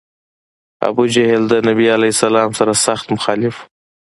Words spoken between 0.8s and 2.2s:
ابوجهل د نبي علیه